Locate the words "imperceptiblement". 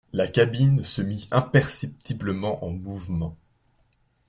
1.29-2.65